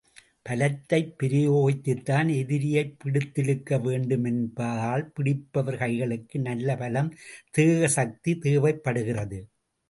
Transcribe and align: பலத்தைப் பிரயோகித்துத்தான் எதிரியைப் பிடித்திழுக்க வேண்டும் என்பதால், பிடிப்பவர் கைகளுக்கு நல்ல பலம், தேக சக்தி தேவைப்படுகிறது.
பலத்தைப் 0.49 1.15
பிரயோகித்துத்தான் 1.19 2.29
எதிரியைப் 2.37 2.95
பிடித்திழுக்க 3.03 3.81
வேண்டும் 3.81 4.23
என்பதால், 4.23 5.11
பிடிப்பவர் 5.11 5.77
கைகளுக்கு 5.77 6.39
நல்ல 6.39 6.75
பலம், 6.75 7.11
தேக 7.51 7.87
சக்தி 7.87 8.37
தேவைப்படுகிறது. 8.37 9.41